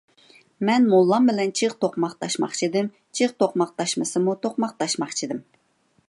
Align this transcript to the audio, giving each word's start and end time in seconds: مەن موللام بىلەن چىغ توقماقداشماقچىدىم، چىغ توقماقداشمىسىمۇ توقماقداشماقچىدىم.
مەن 0.67 0.85
موللام 0.93 1.27
بىلەن 1.29 1.51
چىغ 1.59 1.75
توقماقداشماقچىدىم، 1.83 2.89
چىغ 3.19 3.35
توقماقداشمىسىمۇ 3.43 4.35
توقماقداشماقچىدىم. 4.47 5.45